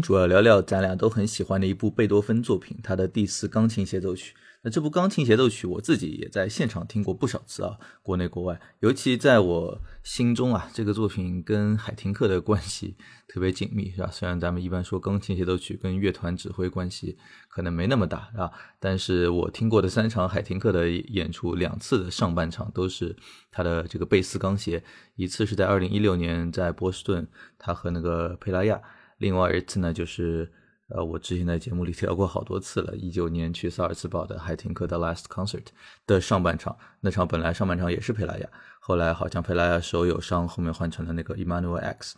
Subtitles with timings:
[0.00, 4.34] 主要聊聊咱俩都很喜欢的一部贝多芬作品，他的第四钢琴协奏曲。
[4.62, 8.60] 那这部钢琴协奏曲，我自己也在现场听过不少次啊，国内国外。
[8.80, 12.94] 尤其在我心中啊，这个作品跟海廷克的关系
[13.26, 14.10] 特别紧密，是吧？
[14.12, 17.16] 虽然咱们一般说钢琴协奏曲跟乐团指挥关系
[17.48, 23.16] 可能没那么大啊，但是我听过的三场海廷克的演出，两次的上半场都是
[23.50, 24.84] 他的这个贝斯钢协，
[25.16, 27.26] 一次是在二零一六年在波士顿，
[27.58, 28.78] 他和那个佩拉亚。
[29.20, 30.50] 另外一次呢，就是
[30.88, 35.66] 呃，我之前在节目里聊过好多次了，一九年去萨尔茨堡的海廷克的 Last Concert
[36.06, 38.48] 的上半场，那场本来上半场也是佩拉亚，
[38.80, 42.16] 后来好像佩拉亚手有伤，后面换成了那个 Emmanuel X。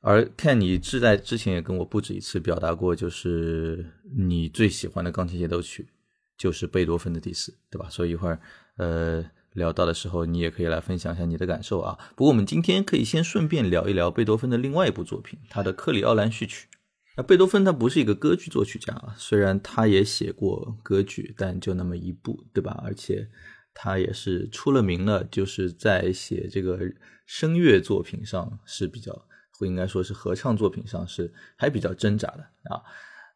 [0.00, 3.86] 而 Ken，你是在之前也跟我不止一次表达过，就是
[4.16, 5.86] 你最喜欢的钢琴协奏曲
[6.36, 7.88] 就是贝多芬的第四，对吧？
[7.88, 8.40] 所以一会儿
[8.76, 9.24] 呃。
[9.54, 11.98] 聊到的时候，你也可以来分享一下你的感受啊。
[12.16, 16.68] 不过我们今天可以先顺便聊一聊贝多芬的另外一部作品，他的《克里奥兰序曲》。
[17.16, 22.82] 那贝多芬他不是一个歌剧作曲家啊，虽然他也写过歌剧，但就那么一部，对吧？
[22.82, 23.28] 而且
[23.74, 26.78] 他也是出了名了，就是在写这个
[27.26, 29.12] 声乐作品上是比较，
[29.50, 32.80] 或应该说是合唱作品上是还比较挣扎的啊。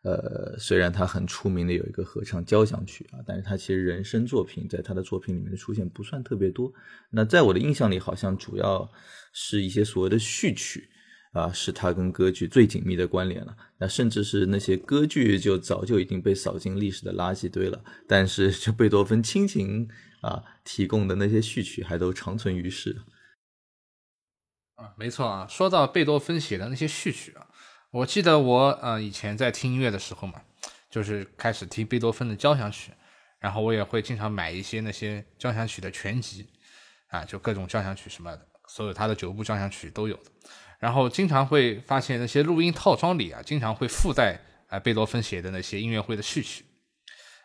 [0.06, 6.72] 呃，虽然他很出名的有一个合唱交响曲啊，但是他其实人声作品在他的作品里面的出现不算特别多。
[7.11, 8.89] 那在我的印象里，好像主要
[9.33, 10.89] 是一些所谓的序曲
[11.33, 13.56] 啊，是他跟歌剧最紧密的关联了。
[13.78, 19.88] 那甚至是那些歌剧就早就已经被扫进历史的垃圾堆了，但是就贝多芬亲情
[20.21, 22.97] 啊提供的那些序曲还都长存于世。
[24.77, 27.49] 啊，没错啊，说到贝多芬写的那些序曲啊。
[27.96, 30.38] 我记得我呃以前在听音乐的时候嘛，
[30.90, 32.92] 就是开始听贝多芬的交响曲，
[33.38, 36.46] 然后我也会经常买一些那些交响曲的全集，
[37.08, 40.30] 啊，就各种交响曲什么的，所有他的九部交响曲都有的。
[40.78, 46.66] 然后经常会发现那些录音套装里啊，经常会附带啊贝多芬写的那些音乐会的序曲，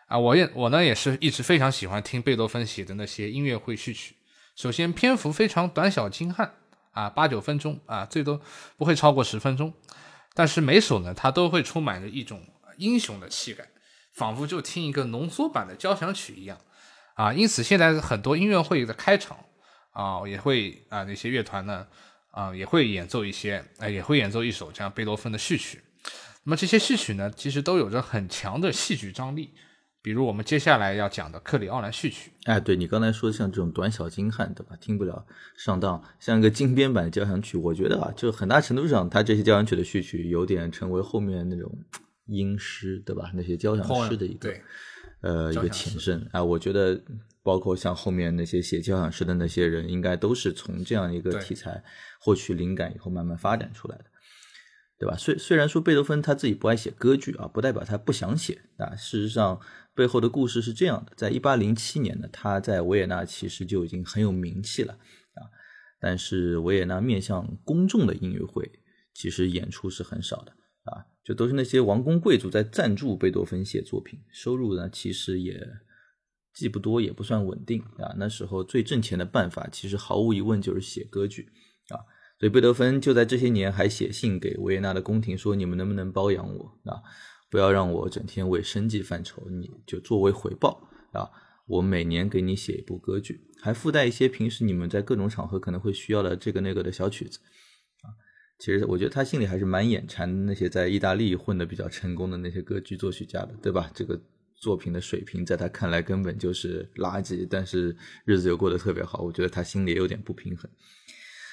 [0.06, 4.14] 啊，我也我呢也是一直非常喜欢听贝多芬写的那些音乐会序曲。
[4.54, 6.52] 首先篇幅非常短小精悍，
[6.90, 8.38] 啊八九分钟啊，最多
[8.76, 9.72] 不会超过十分钟。
[10.34, 12.42] 但是每首呢，它都会充满着一种
[12.78, 13.68] 英雄的气概，
[14.12, 16.58] 仿佛就听一个浓缩版的交响曲一样，
[17.14, 19.38] 啊，因此现在很多音乐会的开场，
[19.92, 21.86] 啊，也会啊那些乐团呢，
[22.30, 25.82] 啊也会演奏一些，啊也会演奏一首这样贝多芬的序曲，
[26.44, 29.54] 那么这些序曲呢，其实都有着很强的戏剧张力。
[30.02, 34.76] 比如我们接下来要讲的克里奥兰序曲，哎，对你刚才说像这种短小精悍，对吧？
[34.80, 35.24] 听不了
[35.56, 41.72] 上当，像一个精编版的交响曲，我觉得啊，就很大程度上，它这些交响曲的序曲有点成为后面那种
[42.26, 43.30] 音诗，对吧？
[43.32, 44.52] 那些交响诗的一个
[45.20, 46.42] 呃一个前身啊。
[46.42, 47.00] 我觉得
[47.44, 51.84] 包括像后面那些写交响诗的那些人，应该都是从这样一个题材
[52.20, 54.04] 获取灵感以后慢慢发展出来的。
[54.98, 55.16] 对吧？
[55.16, 58.94] 虽虽然说贝多芬他自己不爱写歌剧啊，不代表他不想写啊。
[58.94, 59.60] 事实上，
[59.94, 64.94] 背后的故事是这样的：在一八零七年呢，他在维也纳其实就已经很有名气了
[65.34, 65.52] 啊。
[66.00, 68.70] 但是维也纳面向公众的音乐会，
[69.14, 70.52] 其实演出是很少的
[70.84, 75.60] 啊，就都是那些王公贵族在赞助贝多芬写作品，收入呢其实也
[76.54, 78.14] 既不多也不算稳定啊。
[78.16, 81.48] 那时候最挣钱的办法，其实毫无疑问就是写歌剧
[81.88, 82.00] 啊。
[82.40, 86.98] 所以贝多芬就在这些年还写信给维也纳的宫廷说：“你们能不能包养我啊？
[87.52, 91.28] 不要让我整天为生计犯愁，你就作为回报啊，
[91.66, 97.38] 我每年给你写一部歌剧，还附带一些平时你们在各种场合可能会需要的这个那个的小曲子
[98.00, 98.08] 啊。
[98.58, 103.90] 其实我觉得他心里还是蛮眼馋那些在意大利混的比较成功的那些歌剧作曲家的，对吧？
[103.94, 104.18] 这个
[104.56, 107.94] 作品的水平在他看来根本就是垃圾，但是
[108.24, 110.70] 日子又过得特别好，我觉得他心里也有点不平衡。”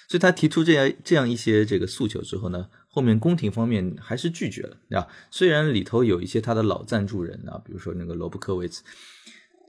[0.07, 2.69] 所以他提出这样这样一些这个诉求之后呢，
[2.99, 5.07] 后面宫廷方面还是拒绝了啊。
[5.31, 8.83] 虽然里头有一些他的老赞助人啊，比如说那个罗布科维茨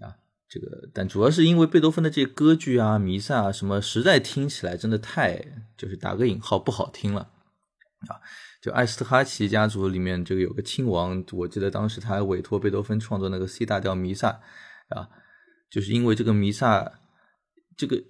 [0.00, 0.18] 啊，
[0.48, 5.40] 这个，但主要是因为贝多芬的这些歌剧啊、弥撒啊什么，实在听起来真的太
[5.76, 7.30] 就是打个引号不好听了
[8.08, 8.18] 啊。
[8.60, 14.40] 就艾斯特哈奇家族里面这个有个亲王，我记得当时他还委托贝多芬创作那个 C 大调弥撒
[14.88, 15.08] 啊，
[15.70, 16.98] 就是因为这个弥撒
[17.76, 18.02] 这个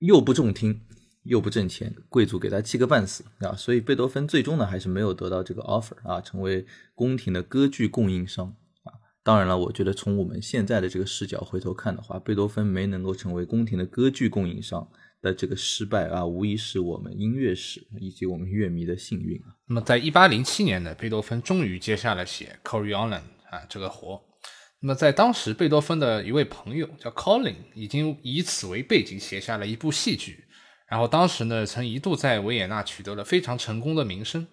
[0.00, 0.80] 又不中听
[1.24, 8.54] 又不挣钱，贵族给他气个半死啊，所以贝多芬最终呢还是没有得到这个 offer 啊，成为宫廷的歌剧供应商
[8.84, 8.92] 啊。
[9.22, 14.86] 当然了，我觉得从我们现在的这个视角回头看的话，贝多芬没能够成为宫廷的歌剧供应商
[15.22, 19.56] 的这个失败啊，无疑是我们音乐史以及我们乐迷的幸运啊。
[19.66, 23.08] 那么，在一八零七年呢，贝多芬终于接下了写《Coriolan》
[23.48, 24.22] 啊这个活。
[24.80, 30.44] 那么，在当时，贝多芬的一位朋友叫 Colin，已经以此为背景写下了一部戏剧，
[30.86, 34.46] 然后当时呢，曾一度在维也纳取得了非常成功的名声。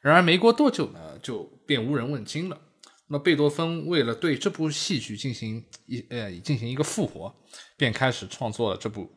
[0.00, 2.60] 然而，没过多久呢，就便无人问津了。
[3.08, 7.34] 那贝多芬为了对这部戏剧进行一呃进行一个复活，
[7.76, 9.10] 便开始创作了这部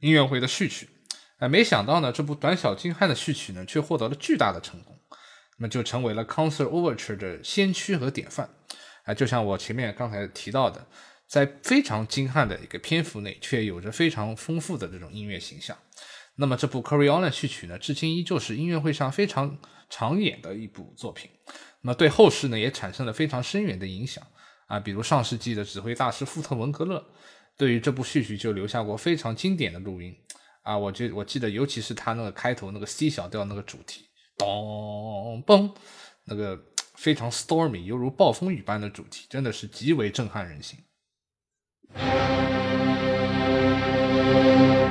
[0.00, 0.88] 音乐会的序曲。
[1.38, 4.96] 哎，没想到呢，这部短小精悍的序曲呢，却获得了巨大的成功，
[5.58, 8.48] 那么就成为了 concert overture 的先驱和典范。
[9.04, 10.86] 啊，就像我前面刚才提到的，
[11.34, 15.76] 在非常精悍的一个篇幅内，却有着非常丰富的这种音乐形象。
[16.36, 19.58] 那么这部 Coriolan 序曲呢，至今依旧是音乐会上非常
[19.90, 21.28] 常演的一部作品。
[21.80, 24.24] 那么对后世呢，也产生了非常深远的影响
[24.68, 24.78] 啊。
[24.78, 27.04] 比如上世纪的指挥大师富特文格勒，
[27.56, 30.16] 对于这部序曲就留下过非常经典的录音
[30.62, 30.78] 啊。
[30.78, 34.04] 我记我记得，尤其是他那个开头那个 C 小调那个主题，
[34.38, 35.74] 咚嘣，
[36.26, 36.56] 那个
[36.94, 40.78] 非常 stormy，犹如暴风雨般的主题，真的是极为震撼人心。
[41.96, 42.28] Thank
[44.78, 44.83] you.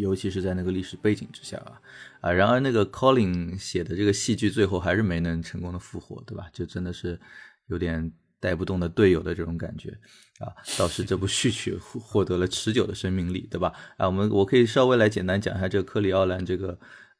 [0.00, 1.80] 尤其是在那个历史背景之下啊，
[2.20, 6.48] 啊，然而那个 Colin 写的这个戏剧最后还是没能成功的复活，对吧？
[6.52, 7.18] 就真的是
[7.66, 9.90] 有点带不动的队友的这种感觉
[10.38, 10.52] 啊。
[10.78, 13.72] 倒是这部序曲获得了持久的生命力，对吧？
[13.96, 16.78] 啊，我们我可以稍微来简单讲一下这个克里奥兰这个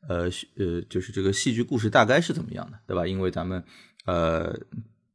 [0.08, 3.06] 呃呃，就是这个戏剧故事大概是怎么样的，对吧？
[3.06, 3.62] 因为咱们
[4.06, 4.58] 呃。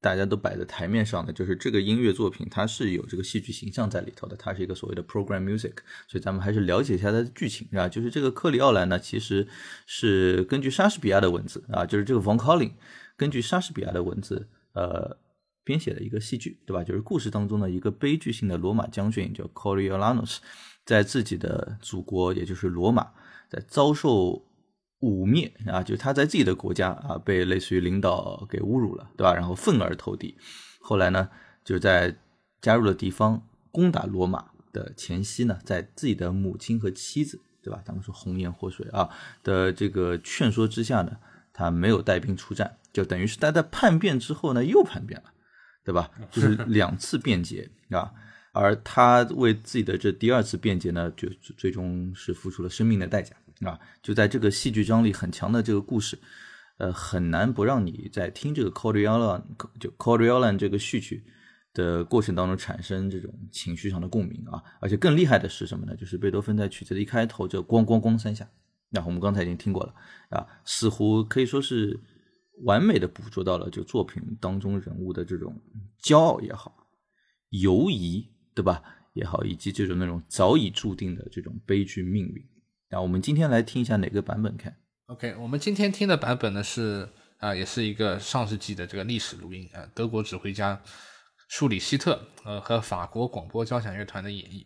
[0.03, 5.75] 大家都摆在台面上的，就是这个音乐作品，它是有这个戏剧形象在里头的，它是一个所谓的 program music，
[6.09, 7.87] 所以咱们还是了解一下它的剧情，啊？
[7.87, 9.47] 就是这个克里奥兰呢，其实
[9.85, 12.73] 是根据莎士比亚的文字啊，就是这个 von Collin
[13.15, 15.17] 根据莎士比亚的文字呃
[15.63, 16.83] 编写的一个戏剧，对吧？
[16.83, 20.39] 就是故事当中的一个悲剧性的罗马将军叫 Coriolanus，
[20.85, 23.07] 在自己的祖国，也就是罗马，
[23.49, 24.45] 在遭受。
[25.03, 29.33] 污蔑啊，就是他在自己的国家啊，被类似于领导给侮辱了，对吧？
[29.33, 30.35] 然后愤而投敌。
[30.79, 31.29] 后来呢，
[31.63, 32.15] 就在
[32.61, 37.81] 加入了敌方攻打罗马的前夕呢，在自己的母亲和妻子，对吧？
[37.85, 39.09] 咱们说红颜祸水啊
[39.43, 41.17] 的这个劝说之下呢，
[41.51, 45.33] 他没有带兵出战，就等于是他在叛变之后呢，又叛变了，
[45.83, 46.09] 对吧？
[46.31, 48.11] 就是 两次变节啊。
[48.53, 51.27] 而他为自己的这第二次辩解呢，就
[51.57, 53.35] 最终是付出了生命的代价。
[53.65, 56.17] 啊，就在这个戏剧张力很强的这个故事，
[56.77, 59.41] 呃，很难不让你在听这个 Coriolan
[59.79, 61.23] 就 Coriolan 这个序曲
[61.73, 64.63] 的过程当中产生这种情绪上的共鸣啊。
[64.79, 65.95] 而且更厉害的是什么呢？
[65.95, 68.47] 就是贝多芬在曲子的一开头就咣咣咣三下，
[68.89, 69.93] 那我们刚才已经听过了
[70.29, 71.99] 啊，似乎可以说是
[72.63, 75.59] 完美的捕捉到了就作品当中人物的这种
[76.01, 76.87] 骄傲也好，
[77.49, 78.81] 犹疑对吧
[79.13, 82.43] 也好，以及这种那种早已注定的这种悲剧命运。
[82.93, 84.55] 那我们今天来听一下哪个版本？
[84.55, 87.09] 看，OK，我们今天听的版本呢是
[87.39, 90.79] 啊，也是一个上世纪的这个历史录音啊，德国指挥家
[91.47, 94.63] 舒里希特呃和法国广播交响乐团的演绎。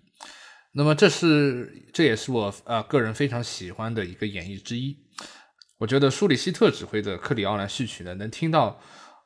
[0.74, 4.98] 那么这是这也是我啊个人非常喜欢的一个演绎之一。
[5.78, 8.78] 我觉得舒里希特指挥的克里奥兰序曲呢，能听到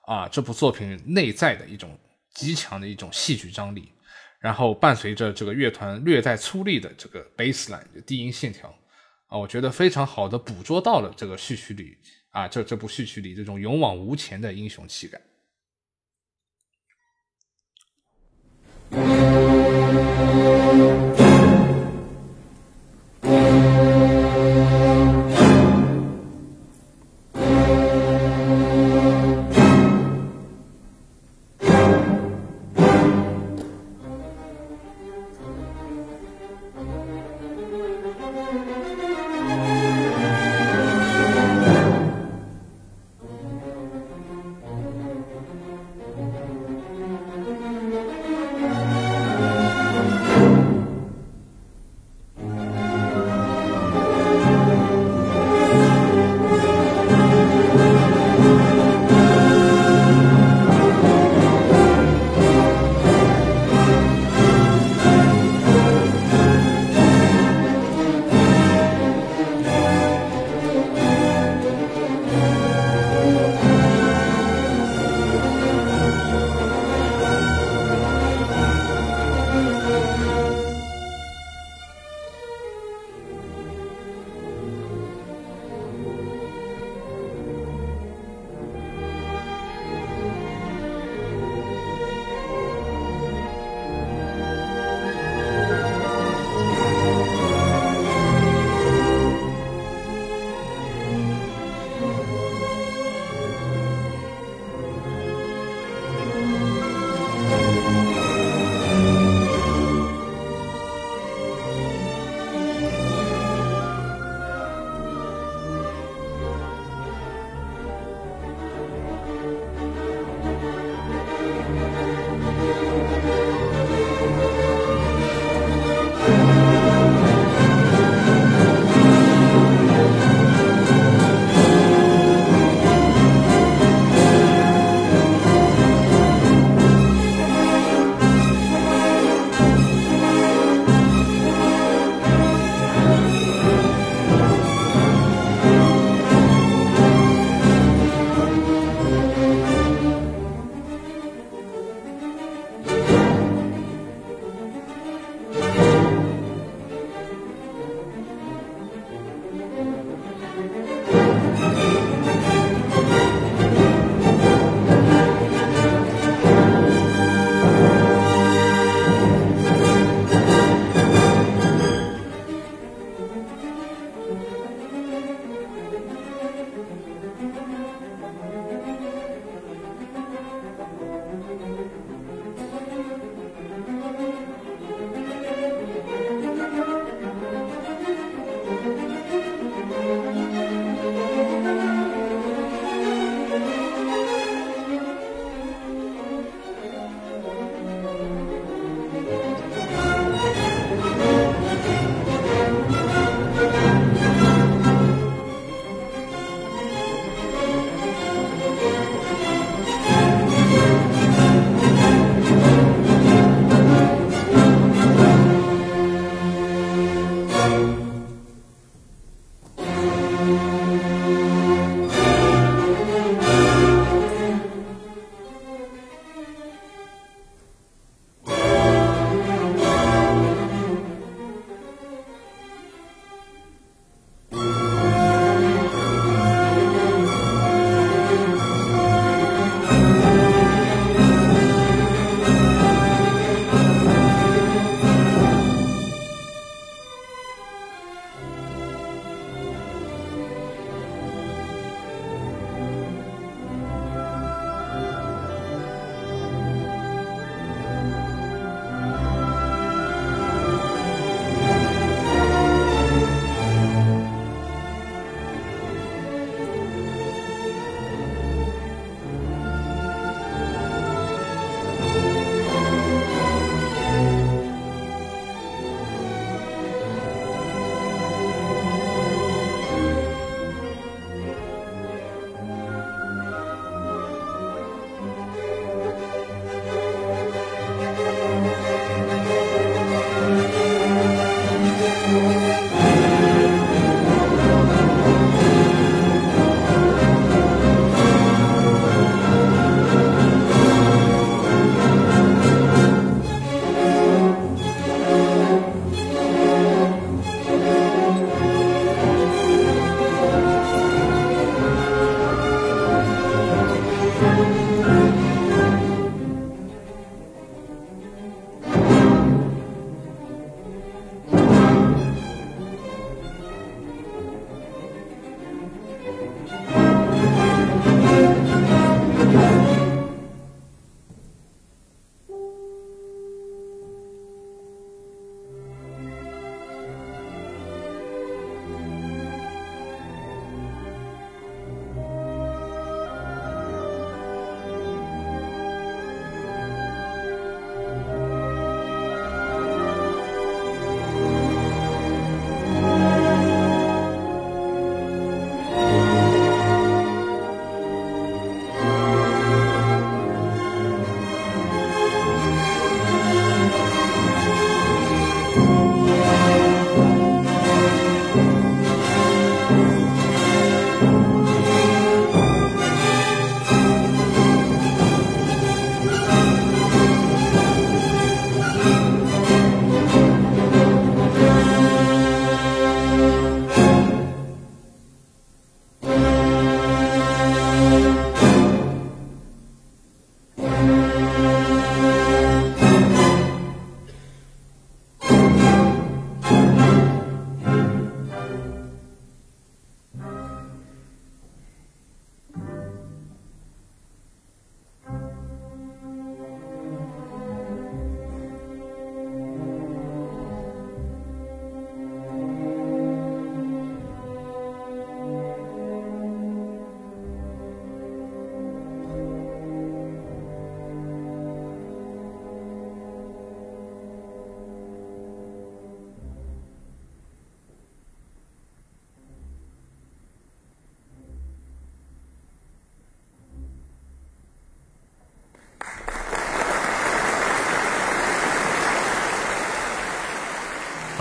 [0.06, 1.98] 啊这部作品内在的一种
[2.36, 3.92] 极强的一种戏剧张力，
[4.40, 8.72] 然后伴随着这个乐团略带粗粝的这个 bass line 低音线条。
[9.32, 11.98] 啊，我觉得非常好的捕捉到了这个序曲里
[12.32, 15.20] 啊，这这部序曲里这种勇往无前的英雄气概。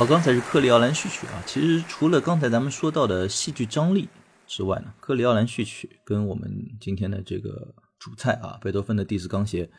[0.01, 1.43] 好，刚才是克里奥兰序曲啊。
[1.47, 4.09] 其实除了刚才咱们说到的戏剧张力
[4.47, 9.71] 之外呢，克里奥兰序曲跟我们今天的这个主菜啊，贝多芬的第四钢协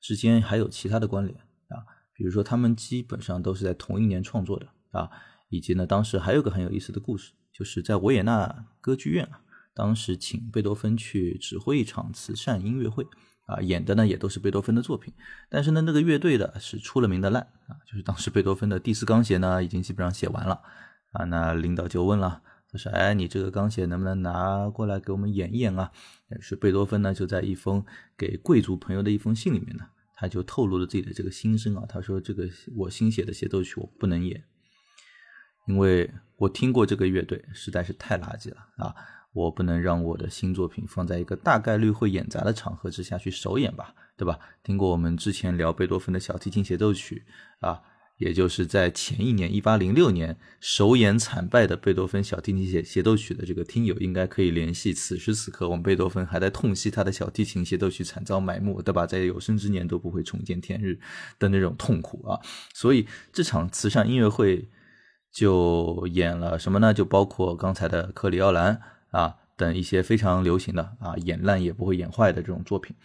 [0.00, 1.38] 之间还有其他的关联
[1.68, 1.78] 啊。
[2.12, 5.08] 比如说，他们基本上都是在同一年创作的啊，
[5.48, 13.06] 以及呢，当时还有个很有意思的故事，就是在维也纳歌剧院啊，当时请贝多芬去指挥一场慈善音乐会。
[13.46, 15.12] 啊，演的呢也都是贝多芬的作品，
[15.48, 20.62] 但是呢，那个乐队的是出了名的烂啊，就是当时贝多芬的第四钢协呢已经基本上写完了
[21.12, 25.90] 啊，那领导就问了，他说：“哎，你这个钢协能不能拿过来给我们演一演啊？”
[26.40, 27.84] 是贝多芬呢就在一封
[28.16, 34.44] 给贵族朋友的一封信里面呢，他就透露了自己的这个心声啊，他说：“这个我新写的协奏曲我不能演，
[35.66, 38.94] 因为我听过这个乐队实在是太垃圾了啊。”
[39.32, 44.38] 我不能让我的新作品放在一个大概率会演砸的场合之下去首演吧，对吧？
[44.62, 47.24] 听过我们之前聊贝多芬的小提琴协奏曲
[47.60, 47.80] 啊，
[48.18, 59.06] 也就是在前一年一八零六年首演惨败的贝多芬小提琴协协奏曲的这个听友，应该可以联系此时此刻我们贝多芬还在痛惜他的小提琴协奏曲惨遭埋没，对吧？
[59.06, 61.00] 在有生之年都不会重见天日
[61.38, 62.38] 的那种痛苦啊！
[62.74, 64.68] 所以这场慈善音乐会
[65.32, 66.92] 就演了什么呢？
[66.92, 68.78] 就包括刚才的克里奥兰。
[69.12, 72.96] 啊，等一些非常流行的啊，演烂也不会演坏的这种作品，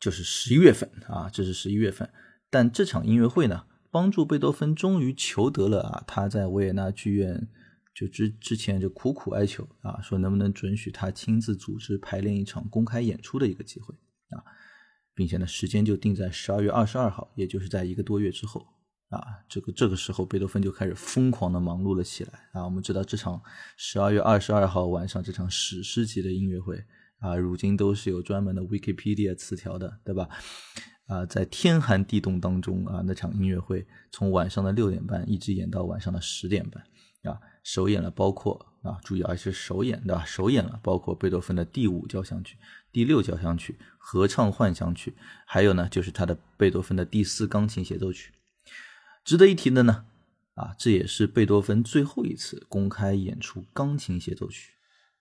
[0.00, 2.10] 就是十一月份啊，这是十一月份。
[2.48, 7.48] 但这场音乐会呢，帮助贝多芬终于求得了啊，他在维也纳剧院
[7.94, 13.94] 就之之前就苦苦哀求啊，说能不能准许他亲自组织排练一场公开演出的一个机会
[14.30, 14.40] 啊，
[15.14, 18.66] 并且呢，时间就定在十二月二十二号，也就是在一个多月之后。
[19.08, 22.64] 啊，这个这个时候，贝多芬就开始疯狂的忙碌了起来啊！
[22.64, 23.40] 我们知道这场
[23.76, 26.84] 十二月二十二号晚上这场史诗级的音乐会
[27.20, 30.28] 啊，如今都是有专门的 Wikipedia 词条的，对吧？
[31.06, 36.82] 啊，在天寒地冻当中啊，那场音乐会从晚上的六点半一直演到晚上的十点半
[37.32, 40.24] 啊，首演了包括啊，注意啊，是首演对吧？
[40.24, 42.56] 首演了包括贝多芬的第五交响曲、
[42.90, 45.14] 第六交响曲、合唱幻想曲，
[45.46, 48.32] 还有呢，就是他的贝多芬的第四钢琴协奏曲。
[49.26, 50.06] 值得一提的呢，
[50.54, 54.70] 啊，这也是贝多芬最后一次公开演出钢琴协奏曲。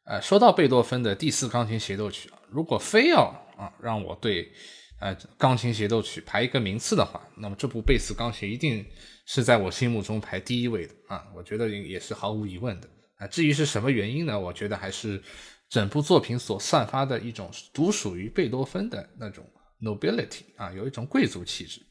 [0.04, 3.24] 呃，说到贝多芬的第四钢琴协奏曲，如果非要
[3.58, 4.52] 啊让我对
[5.00, 8.86] 呃钢琴协奏曲排一个名次的话，那么这部贝斯钢琴一定
[9.26, 12.88] 是在我心目中排第一位的啊，我觉得也是毫无疑问的
[13.18, 13.26] 啊。
[13.26, 14.40] 至于是什么原因呢？
[14.40, 15.20] 我觉得还是
[15.68, 19.44] 整部作品所散发的一种独属于贝多芬的那种
[19.82, 21.82] nobility 啊，有一种贵族气质。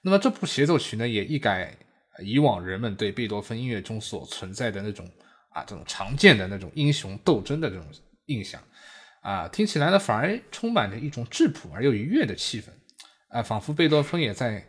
[0.00, 1.76] 那么这部协奏曲呢，也一改
[2.24, 5.04] 以往人们对贝多芬音乐中所存在的那种
[5.50, 7.84] 啊这种常见的那种英雄斗争的这种
[8.26, 8.62] 印象，
[9.22, 12.66] 啊，听起来呢反而充满着一种质朴而又愉悦的气氛，
[13.28, 14.64] 啊，仿佛贝多芬也在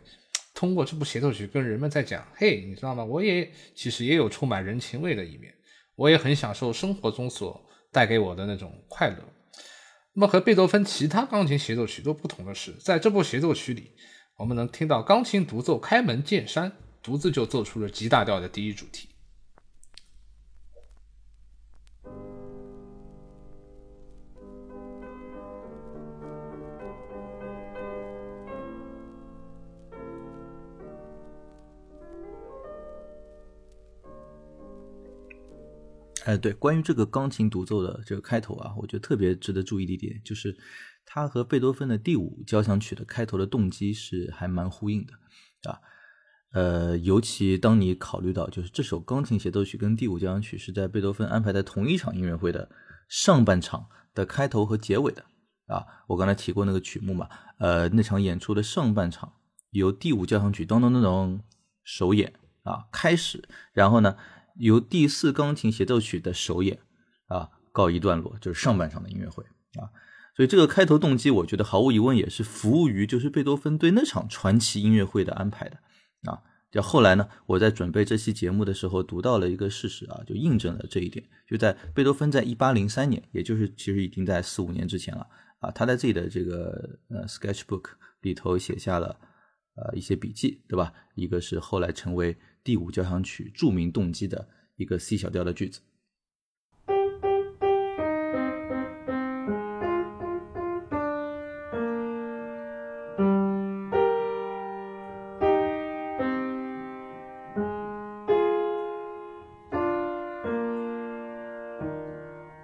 [0.52, 3.04] 通过这部协奏曲跟人们在讲，嘿，你知道吗？
[3.04, 5.54] 我也其实也有充满人情味的一面，
[5.94, 9.16] 我也很享受生活中所带给我的那种快乐。
[10.12, 13.92] 那么和贝多芬其他钢琴协奏曲都不同的是，在这部协奏曲里。
[14.40, 16.72] 我们能听到钢琴独奏开门见山，
[17.02, 19.06] 独自就奏出了 G 大调的第一主题。
[36.24, 40.56] 哎，对，关于这个钢琴独奏的这个开头啊，我觉得特别值得注意的一点就是。
[41.12, 45.80] 它和贝多芬的第五交响曲的开头的动机是还蛮呼应的，啊，
[46.52, 52.70] 呃，尤其当你考虑到就是这首钢琴协奏曲跟第五交响曲是在贝多芬安排在同一场音乐会的
[53.08, 55.24] 上半场的开头和结尾的，
[55.66, 59.32] 啊，我刚才提过那个曲目嘛，呃，那场演出的上半场
[59.70, 61.40] 由第五交响曲咚咚咚咚
[61.82, 63.42] 首演啊开始，
[63.72, 64.16] 然后呢
[64.54, 66.78] 由第四钢琴协奏曲的首演
[67.26, 69.42] 啊告一段落，就是上半场的音乐会
[69.74, 69.90] 啊。
[70.36, 75.78] 所以这个开头动机，我觉得毫无疑问也是服务于就是贝多芬对那场传奇音乐会的安排的
[76.30, 76.42] 啊。
[76.70, 81.24] 就后来呢，我在准备这期节目的时候，读到了一个事实啊，就印证了这一点。
[81.48, 85.26] 就在贝多芬在一八零三年，也就是其实已经在四五年之前了
[85.58, 87.86] 啊，他在自己的这个呃 sketchbook
[88.20, 89.18] 里头写下了
[89.74, 90.92] 呃一些笔记，对吧？
[91.16, 95.80] 一个是后来成为第五交响曲著名动机的一个 C 小调的句子。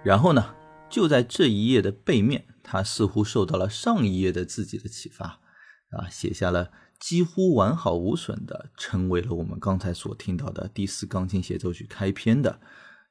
[0.07, 0.55] 然后呢，
[0.89, 5.41] 就在这一页的背面，他似乎受到了上一页的自己的启发，
[5.89, 12.61] 啊，写下了几乎完好无损的成为了我们刚才所听到的第四钢琴协奏曲开篇的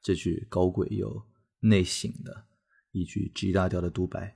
[0.01, 1.23] 这句高贵又
[1.59, 2.45] 内省的
[2.91, 4.35] 一句 G 大调的独白。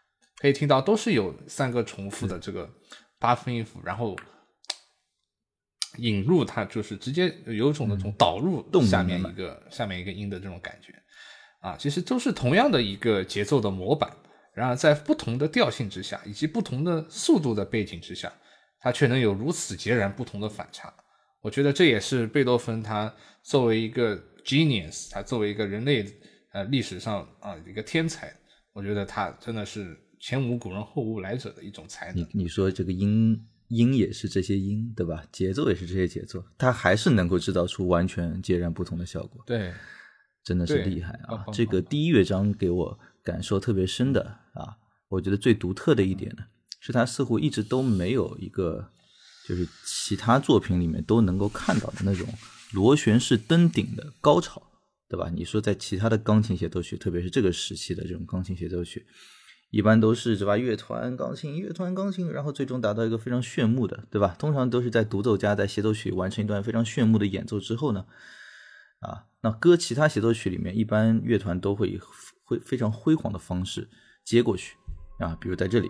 [0.41, 2.67] 可以听到都是有三个重复的这个
[3.19, 4.17] 八分音符，然后
[5.97, 10.91] 引入它就是直接有种那种导入下面一个下面一个音的这种感觉
[11.59, 14.11] 啊，其实都是同样的一个节奏的模板，
[14.55, 18.33] 然而在不同的调性之下以及不同的速度的背景之下，
[18.79, 20.91] 它却能有如此截然不同的反差。
[21.41, 26.03] 我觉得这也是贝多芬他作为一个 genius，他作为一个人类
[26.51, 28.33] 呃历史上啊一个天才，
[28.73, 29.95] 我觉得他真的是。
[30.21, 32.17] 前无古人后无来者的一种才能。
[32.17, 35.25] 你你说这个音音也是这些音，对吧？
[35.31, 39.43] 节奏也是这些节奏，它还是能够制造出完全截然不同的效果。
[39.47, 39.73] 对，
[40.43, 41.43] 真的是厉害啊！
[41.51, 44.21] 这个第一乐章给我感受特别深的
[44.53, 44.77] 啊，
[45.09, 46.43] 我觉得最独特的一点呢，
[46.79, 48.91] 是它似乎一直都没有一个，
[49.47, 52.27] 就是其他作品里面都能够看到的那种
[52.73, 54.61] 螺旋式登顶的高潮，
[55.09, 55.31] 对吧？
[55.33, 59.03] 你说在其他的钢琴协奏曲，特别是这个时期的这种钢琴协奏曲。
[59.71, 60.57] 一般都是，对吧？
[60.57, 64.35] 乐团钢琴，乐团钢琴，然后最终达到一个非常炫目的，对吧？
[64.37, 68.05] 通常都是在独奏家在协奏曲完成一段非常炫目的演奏之后呢，
[68.99, 71.99] 啊，那歌其他协奏曲里面，一般乐团都会以
[72.43, 73.89] 会非常辉煌的方式
[74.25, 74.75] 接过去，
[75.19, 75.89] 啊，比如在这里。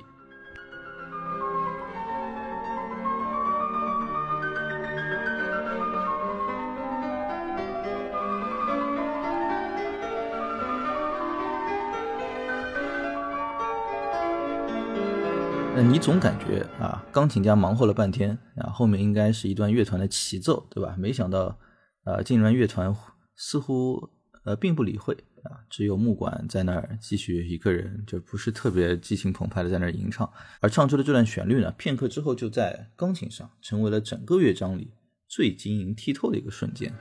[16.01, 20.95] 总感觉啊，钢琴家忙活了半天啊，后面应该是一段乐团的齐奏，对吧？
[20.97, 21.59] 没想到，
[22.03, 22.93] 啊，竟然乐团
[23.35, 24.09] 似乎
[24.43, 30.27] 呃并不理会啊，只有木管在那儿继续一个人，就不是特别激情澎湃的在那儿吟唱，
[30.59, 34.91] 而唱出的这段旋律呢，片刻之后就在钢琴上成为了整个乐章里
[35.27, 36.91] 最晶莹剔透的一个瞬间。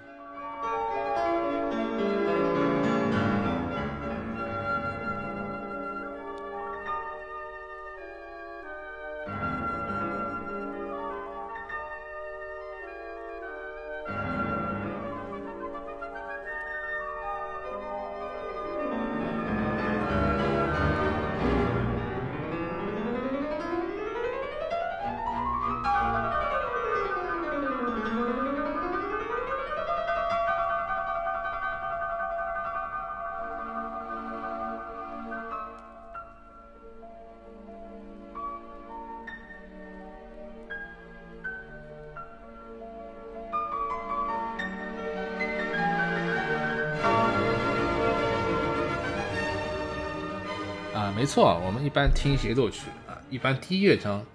[51.30, 54.26] 错，我们一般听协奏曲啊，一般第一乐章，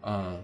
[0.00, 0.42] 嗯，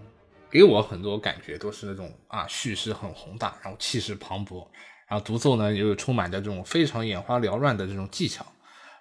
[0.49, 4.65] 给我很多感觉都是那种啊，叙事很宏大，然后气势磅礴，
[5.09, 8.45] 然后独奏呢又充满着这种非常眼花缭乱的这种技巧。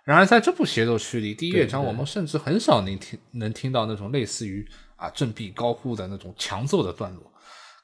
[0.03, 7.33] 然而在这部协奏曲里，第一乐章我们甚至很少能听能听到那种类似于啊振臂高呼的那种强奏的段落，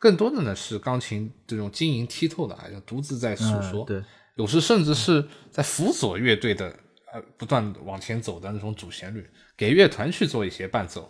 [0.01, 3.85] 更多的呢是钢琴这种晶莹剔透的，好像独自在诉说。
[3.85, 4.03] 对，
[4.35, 6.75] 有时甚至是在辅佐乐队的。
[7.15, 9.25] 呃，不断往前走的那种主旋律，
[9.57, 11.09] 给乐团去做一些伴奏，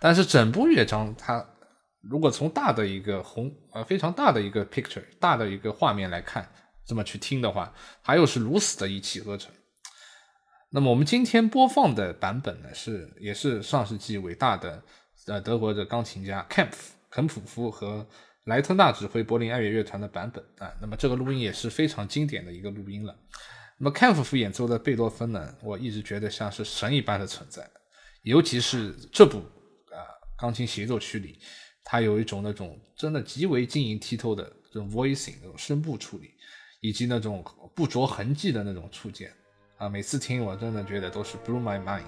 [0.00, 1.48] 但是整部乐章，它
[2.00, 6.50] 如果从大的一个宏呃非常大的一个 picture 大的一个画面来看，
[6.84, 7.72] 这么去听的话，
[8.02, 9.52] 它又是如此的一气呵成。
[10.70, 14.82] 那么我们今天播放的版本呢，是也是上世纪伟大的
[15.28, 16.74] 呃德国的钢琴家 Kempf
[17.10, 18.04] 肯普夫和
[18.46, 20.74] 莱特纳指挥柏林爱乐乐团的版本啊。
[20.80, 23.16] 那么这个录音也是非常经典的一个录音了。
[23.78, 25.54] 那么坎普夫演奏的贝多芬呢？
[25.62, 27.64] 我一直觉得像是神一般的存在，
[28.22, 30.02] 尤其是这部啊
[30.36, 31.38] 钢琴协奏曲里，
[31.84, 36.30] 它有一种那种真的极为晶莹剔透的这种 voicing 那种声部处理，
[36.80, 39.32] 以及那种不着痕迹的那种触键
[39.76, 42.02] 啊，每次听我真的觉得都是 blew my mind。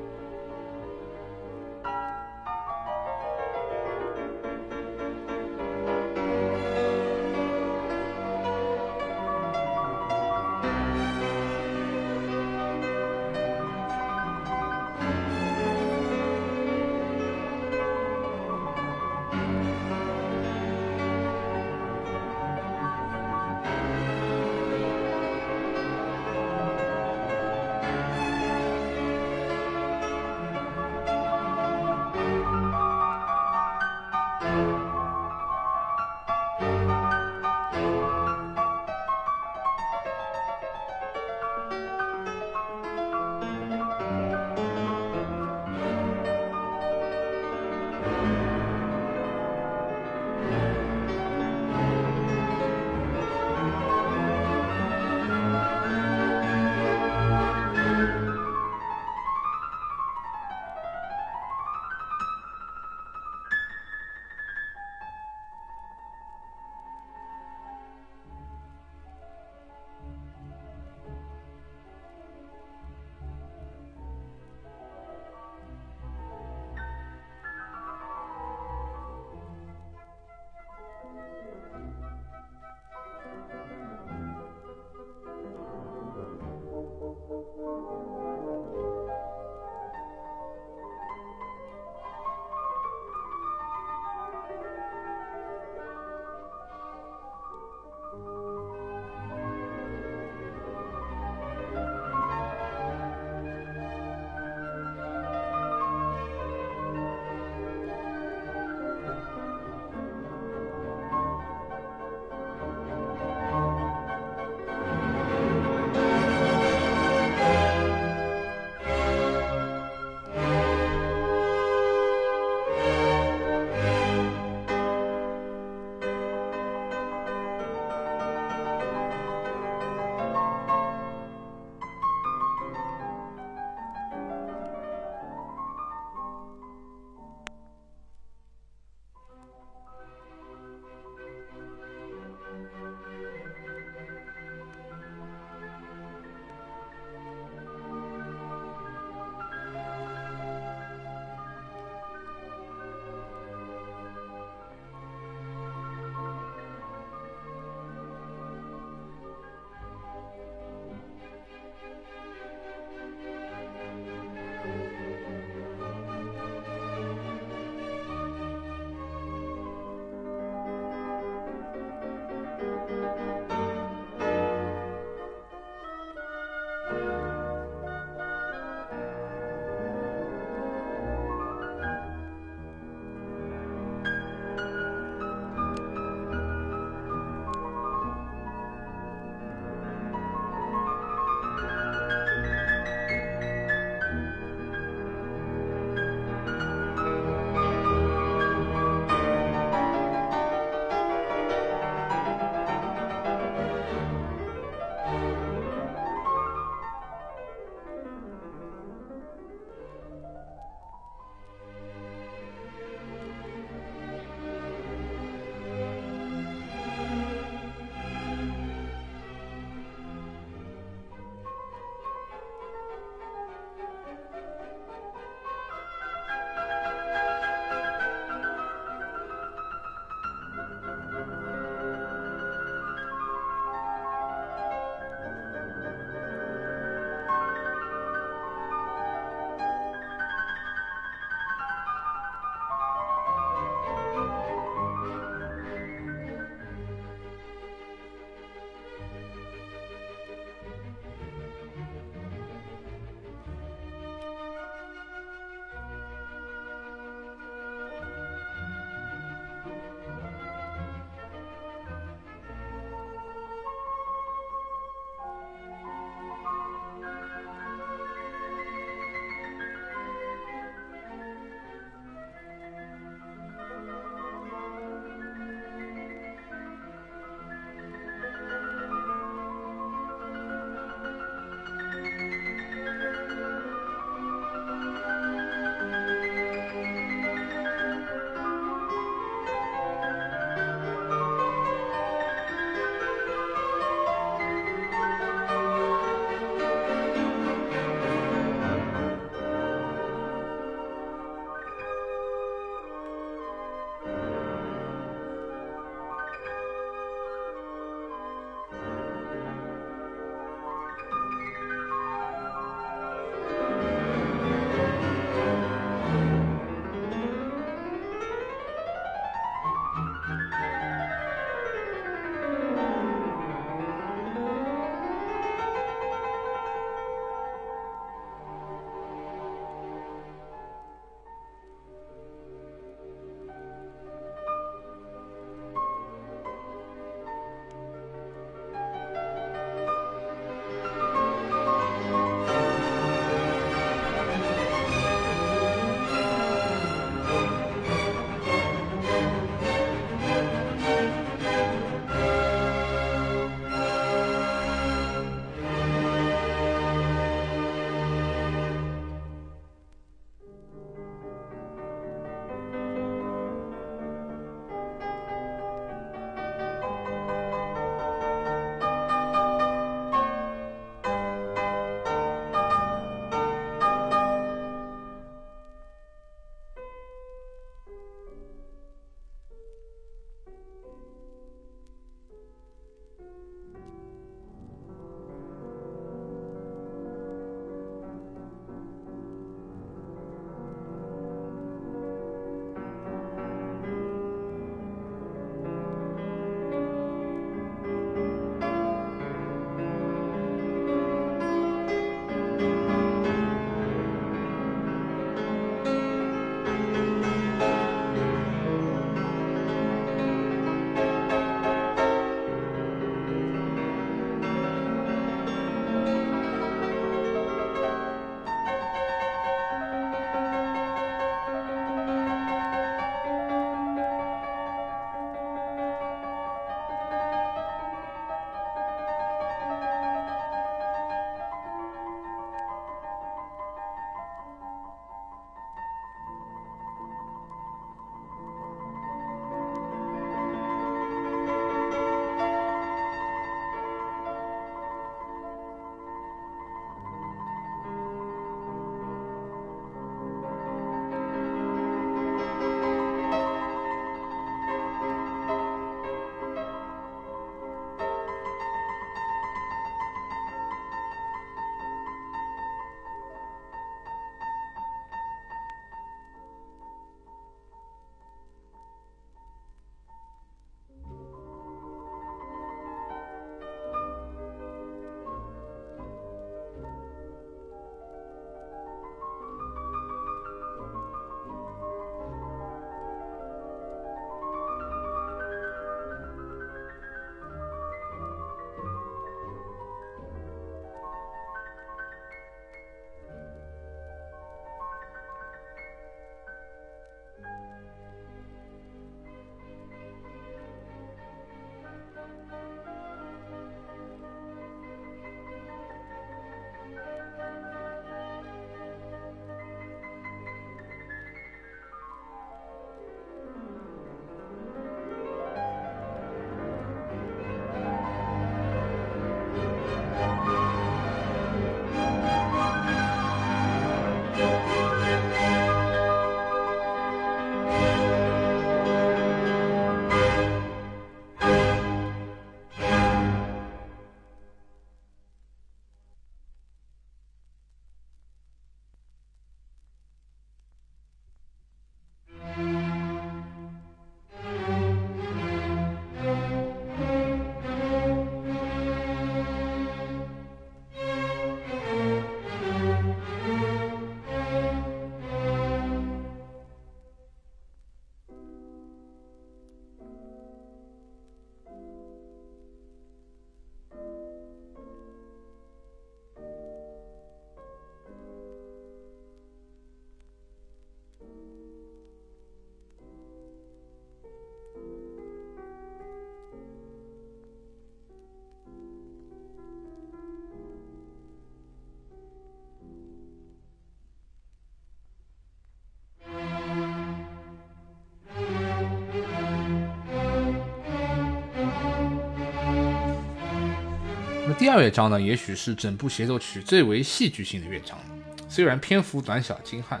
[594.64, 598.00] 第二乐章呢，也许是整部协奏曲最为戏剧性的乐章。
[598.48, 600.00] 虽然篇幅短小精悍，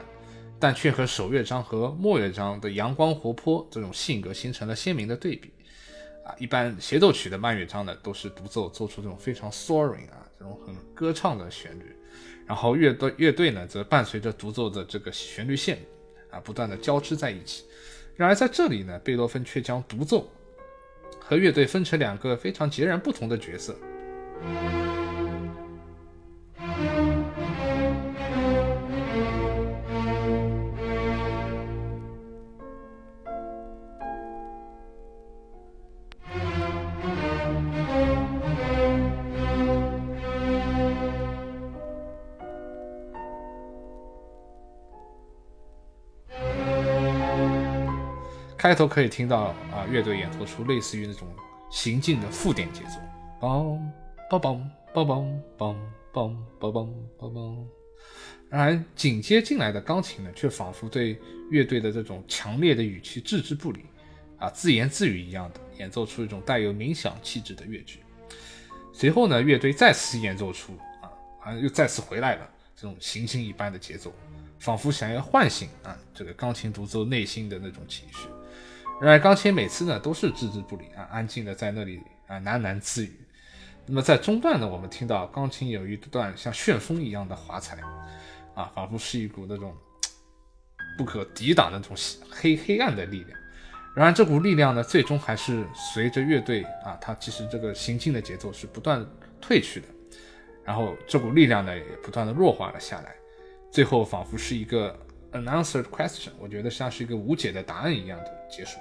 [0.58, 5.52] 但却和首乐章和末乐章的阳光活泼这种性格形成了鲜明的对比。
[6.24, 11.94] 啊，一般协奏曲的慢乐章呢，都是独奏做出这种非常 soaring 啊，这种很歌唱的旋律，
[12.46, 15.78] 然后乐队乐队呢，则伴随着独奏的这个旋律线
[16.30, 17.64] 啊，不断的交织在一起。
[18.16, 20.26] 然而在这里呢，贝多芬却将独奏
[21.20, 23.76] 和乐队分成两个非常截然不同的角色。
[48.56, 51.28] 开头可以听到啊，乐队演奏出类似于那种
[51.70, 53.78] 行进的附点节奏，哦。
[54.38, 54.60] 梆
[54.92, 55.76] 梆梆梆梆
[56.12, 57.66] 梆梆梆梆梆。
[58.50, 61.18] 然而紧接进来的钢琴呢，却仿佛对
[61.50, 63.80] 乐队的这种强烈的语气置之不理，
[64.38, 67.98] 啊，自言自语一样的演奏出一种带有冥想气质的乐句。
[68.92, 71.10] 随后呢，乐队再次演奏出啊，
[71.40, 74.12] 好像又再次回来了这种行星一般的节奏，
[74.60, 78.28] 仿佛想要唤醒啊这个钢琴独奏内心的那种情绪。
[79.00, 83.12] 然而，钢琴每次呢都是置之不理啊，安静的在那里啊喃喃自语。
[83.86, 87.78] 那么在中段呢，我们听到钢琴有一段像旋风一样的华彩，
[88.54, 89.74] 啊，仿佛是一股那种
[90.96, 91.96] 不可抵挡的那种
[92.30, 93.38] 黑黑暗的力量。
[93.94, 99.06] 然而，这股力量呢，最终还是随着乐队啊，它其实这个行进的节奏是不断
[99.40, 99.86] 退去的。
[100.64, 103.14] 然后，这股力量呢，也不断的弱化了下来，
[103.70, 104.98] 最后仿佛是一个。
[105.34, 108.78] Unanswered question，我觉得像是一个无解的答案一样的结束。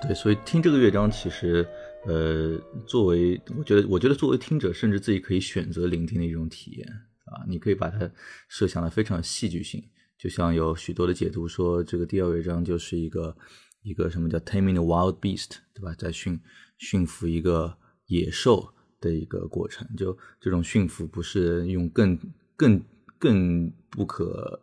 [0.00, 1.68] 对，所以听这个乐章，其实，
[2.04, 6.88] 呃，作为我觉得，我觉得作为听者，甚至自己可以选择聆听的一种体验
[7.24, 7.44] 啊。
[7.48, 8.10] 你可以把它
[8.48, 9.82] 设想的非常戏剧性，
[10.18, 13.36] 就像有许多的解读说，这个第二乐章就是一个
[13.82, 15.94] 一个什么叫 taming the wild beast，对吧？
[15.96, 16.40] 在驯
[16.78, 17.76] 驯服一个
[18.06, 19.88] 野兽的一个过程。
[19.96, 22.18] 就这种驯服，不是用更
[22.56, 22.82] 更
[23.18, 24.62] 更不可。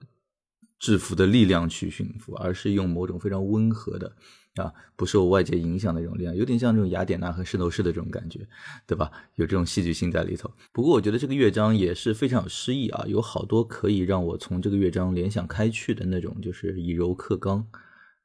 [0.82, 4.16] 制服的力量去驯服，而是用某种非常温和的
[4.60, 8.47] 啊，不受外界影响的这种力量，有点像这种雅典娜和圣斗士的这种感觉，
[8.86, 9.12] 对吧？
[9.36, 10.51] 有这种戏剧性在里头。
[10.72, 17.60] 不过我觉得这个乐章也是非常有诗意啊，有好多可以让我从这个乐章联想开去的那种，就是以柔克刚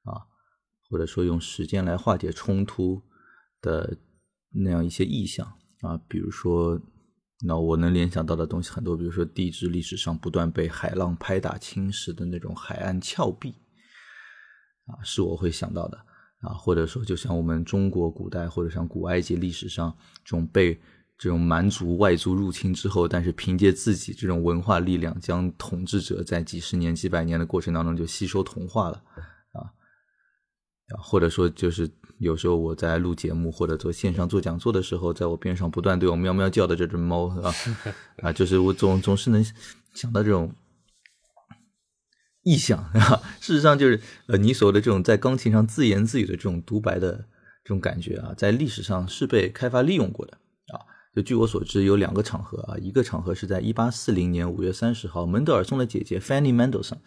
[0.02, 0.22] 啊，
[0.90, 3.00] 或者说用时间来化解冲突
[3.60, 3.96] 的
[4.50, 5.46] 那样一些意象
[5.82, 6.80] 啊，比如说。
[7.46, 13.54] 那我能联想到的东西很多，比如说地质历史上不断被海浪拍打侵蚀的那种海岸峭壁，
[14.86, 16.06] 啊，是我会想到的
[16.44, 20.78] 啊，或者说就像我们中国古代或者像古埃及历史上这种被
[21.16, 29.02] 这种蛮族外族入侵之后，但是凭借自己这种文化力量，将统治者在几十年、几百年的过程当中就吸收同化了
[29.52, 29.66] 啊，
[30.98, 31.90] 或者说就是。
[32.18, 37.52] 有时候我在录节目或者做线上做讲座的时候，在我边上不断对我喵喵叫的这只猫啊
[38.22, 39.44] 啊，就是我总总是能
[39.94, 40.50] 想到这种
[42.44, 43.20] 意象 啊。
[43.40, 47.12] 事实上，就是呃，你所谓的这种在钢琴上自言自语的这种独白的
[47.64, 50.38] 这种感觉啊，在历史上是被开发利用过的
[50.68, 50.80] 啊。
[51.14, 56.98] 就据我所知，有两个场合啊，一个场合是在一八四零年五月三十号，门德尔松的姐姐 Fanny Mendelssohn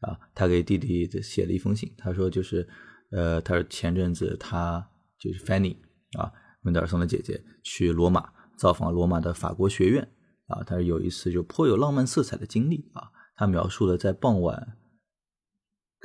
[0.00, 2.68] 啊，她给弟弟写了一封信，她说就是。
[3.12, 4.84] 呃，他说前阵子他
[5.16, 5.76] 就是 Fanny
[6.18, 10.02] 啊，门德尔松的姐姐去罗马造访罗马的法国学院
[10.48, 14.76] 啊，他有一次就颇有浪漫色彩的经历啊，他描述了在傍晚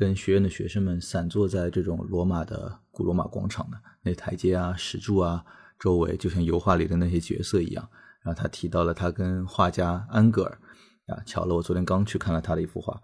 [0.02, 5.45] 跟学院的学生们散坐在这种罗马的古罗马广场的那台阶啊、石柱啊
[5.78, 7.88] 周围，就像油画里的那些角色一样。
[8.24, 10.58] 然后他提到了他跟画家安格尔
[11.06, 12.99] 啊，巧了，我昨天刚去看了他的一幅画，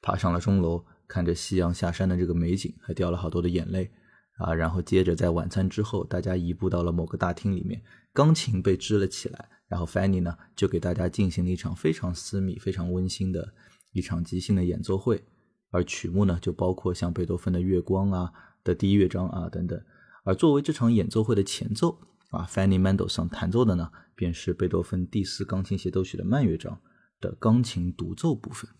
[0.00, 0.82] 爬上了钟楼。
[1.06, 3.90] 看着夕阳下山的这个美景，还掉了好多的眼泪
[4.36, 4.52] 啊！
[4.54, 7.82] 然后接着在晚餐之后，大家移步到了某个大厅里面，
[8.12, 13.54] 钢琴被支了起来，然后 Fanny 呢就给大家进行了一场非常私密、非常温馨的
[13.92, 15.24] 一场即兴的演奏会，
[15.70, 18.32] 而曲目呢就包括像贝多芬的《月光》啊
[18.64, 19.80] 的第一乐章啊等等。
[20.24, 21.98] 而作为这场演奏会的前奏
[22.30, 26.80] 啊，Fanny Mendelssohn 弹奏的呢便是贝多芬第四钢琴协奏曲的慢乐章
[27.20, 28.70] 的钢琴独奏部分。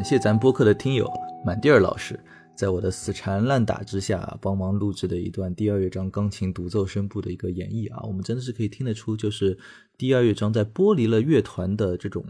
[0.00, 1.06] 感谢咱播客的听友
[1.44, 2.18] 满地儿老师，
[2.56, 9.58] 在我的死缠烂打之下，帮忙录制的一段第二乐章钢琴独奏声部的一个演绎啊，我们真的是可以听得出，就是
[9.98, 12.24] 第二乐章在剥离了乐团的这种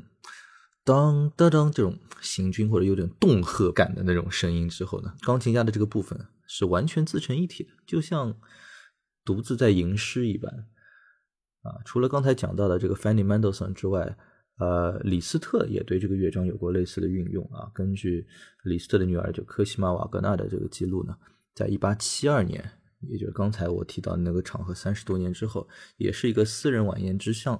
[0.83, 8.35] 当当当这种行军或者有点恫吓感的那种声音之后呢，钢琴家的这个部分是完全自成一体的，就像
[9.25, 10.66] 独自在吟诗一般
[11.62, 11.79] 啊。
[11.85, 14.16] 除了刚才讲到的这个 Fanny Mendelssohn 之外，
[14.61, 17.71] 呃，李斯特也对这个乐章有过类似的运用啊。
[17.75, 18.27] 根据
[18.65, 21.17] 李斯特的女儿就科西玛瓦格纳的这个记录呢，
[21.55, 22.63] 在一八七二年，
[23.09, 27.59] 也就是刚才我提到的那个场合三十多年之后，也是一个私人晚宴之上，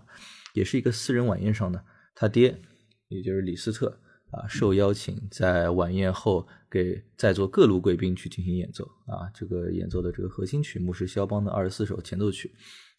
[0.53, 1.83] 也是一个私人晚宴上呢，
[2.15, 2.61] 他爹
[3.09, 3.99] 也就是李斯特
[4.31, 9.31] 啊，受邀请在晚宴后给在座各路贵宾去进行演奏啊。
[9.33, 12.53] 这个演奏的这个核心曲目是肖邦的二十四首前奏曲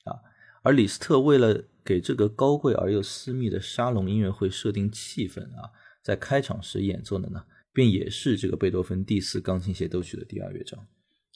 [0.06, 0.18] 啊。
[0.64, 5.70] 而李斯特为了给这个高贵而又私密的沙龙音乐会设定气氛啊，
[6.04, 7.44] 在开场时演奏的呢，
[7.74, 10.80] 便也是这个贝多芬第四钢琴协奏曲的第二乐章。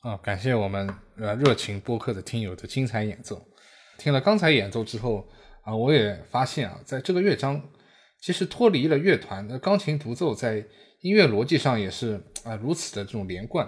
[0.02, 3.44] 啊，感谢我们呃热情播客的听友的精彩演奏。
[3.98, 5.28] 听了刚才演奏之后
[5.64, 7.60] 啊，我也发现啊，在这个乐章
[8.22, 10.64] 其实脱离了乐团的钢琴独奏，在
[11.02, 13.68] 音乐逻辑上也是啊如此的这种连贯，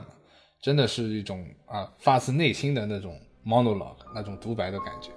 [0.61, 5.09] 真的是一种啊发自内心的那种 monologue 那种独白的感觉。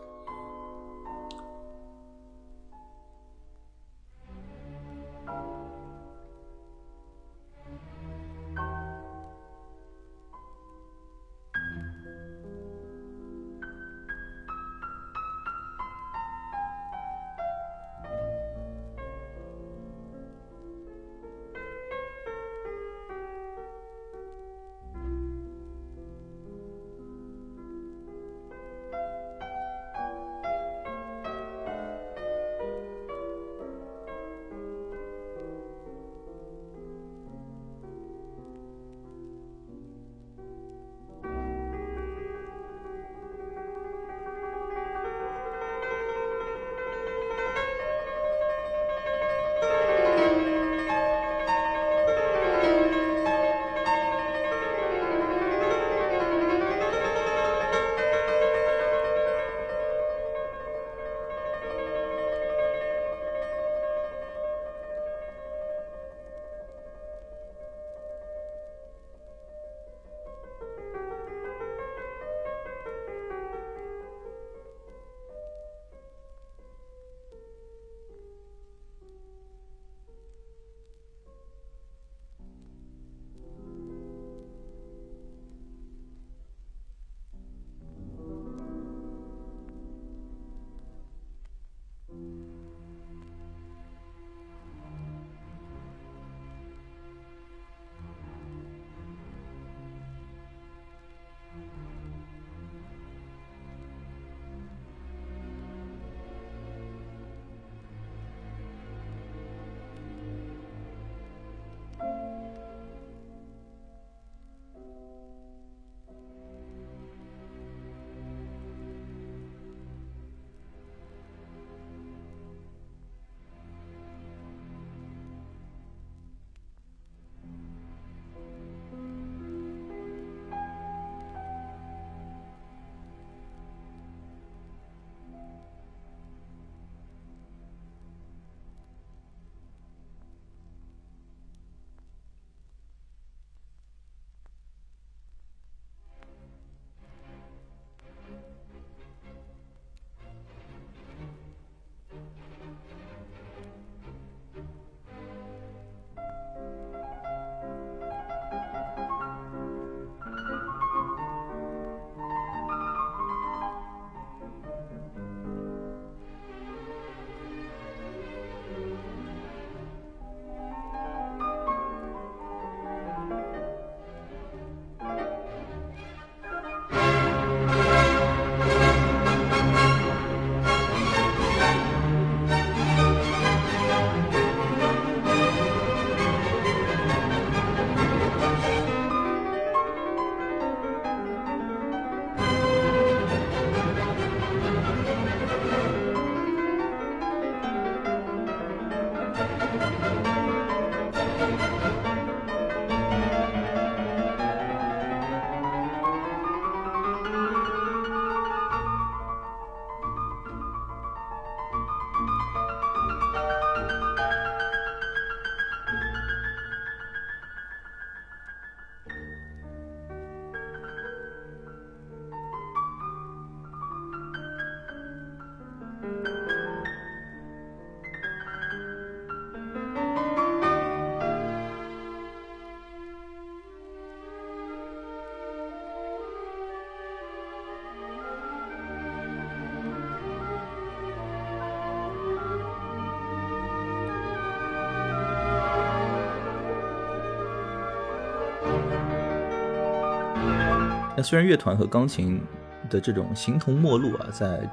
[251.22, 252.40] 虽然乐团和钢琴
[252.88, 254.68] 的这种形同陌路啊，在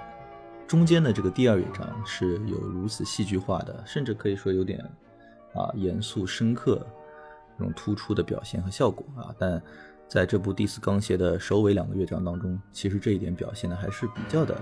[0.67, 4.79] 中间的这个第二乐章是有如此戏剧化的，甚至可以说有点
[5.53, 6.85] 啊严肃深刻
[7.57, 9.61] 这种突出的表现和效果啊，但
[10.07, 14.55] 在这部第四钢协的首尾两个乐章当中，其实这一点表现的还是比较的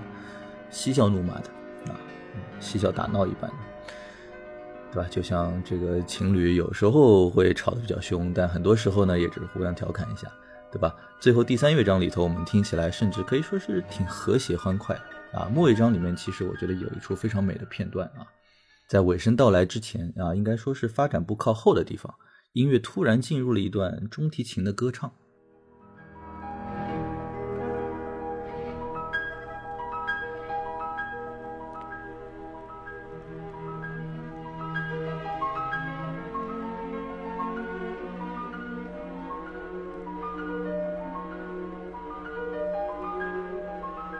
[0.70, 1.48] 嬉笑怒骂的
[1.88, 1.94] 啊，
[2.60, 3.56] 嬉笑打闹一般的。
[4.92, 5.08] 对吧？
[5.10, 10.26] 就像这个情侣有时候会吵得比较凶，但很多时候呢，也只是互相调侃一下，
[10.72, 10.94] 对吧？
[11.18, 14.94] 最后第三乐章里头，我们听起来甚至可以说是挺和谐欢快
[15.32, 15.50] 啊。
[15.52, 18.26] 末乐章里面，其实我觉得有一处非常美的片段啊，
[18.86, 22.14] 在尾声到来之前啊，应该说是发展部靠后的地方，
[22.52, 25.10] 音乐突然进入了一段中提琴的歌唱。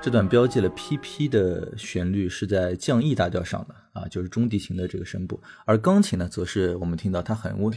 [0.06, 7.76] 这段标记了 P.P 的旋律是在降 E 大调上的啊，就是中提琴的这个声部，而钢琴呢，则是我们听到它很温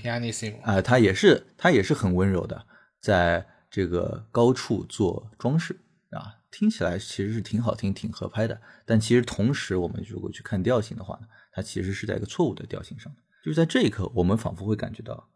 [0.61, 2.67] 啊，它也是它也是很温柔的，
[3.01, 5.79] 在这个高处做装饰
[6.11, 8.61] 啊，听起来其实是挺好听、挺合拍的。
[8.85, 13.19] 但其实同时，我们如果去看调性的话呢，它其实是在一个错误的调性上的。
[13.43, 15.31] 就是在这一刻，我们仿佛会感觉到，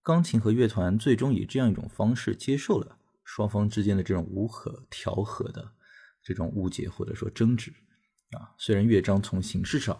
[0.00, 5.72] 钢琴和乐团最终以这样一种方式接受了双方之间的这种无可调和的。
[6.26, 7.72] 这种误解或者说争执，
[8.32, 9.96] 啊，虽然乐章从形式上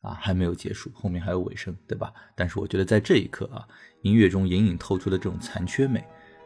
[0.00, 2.14] 啊还没有结束，后面还有尾声，对吧？
[2.34, 3.68] 但是我觉得在这一刻啊，
[4.00, 6.00] 音乐中隐隐透出的这种残缺美，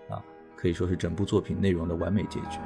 [0.08, 0.20] 啊，
[0.56, 2.58] 可以说是整部作品内容的完美结局。